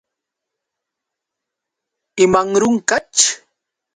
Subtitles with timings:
[2.23, 3.23] ¿Imanrunqaćh?